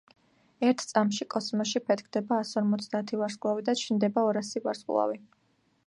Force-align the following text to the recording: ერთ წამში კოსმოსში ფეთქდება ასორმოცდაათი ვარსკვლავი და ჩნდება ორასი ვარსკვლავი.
ერთ 0.69 0.79
წამში 0.91 1.27
კოსმოსში 1.33 1.81
ფეთქდება 1.91 2.39
ასორმოცდაათი 2.45 3.21
ვარსკვლავი 3.21 3.67
და 3.69 3.79
ჩნდება 3.83 4.27
ორასი 4.31 4.65
ვარსკვლავი. 4.67 5.25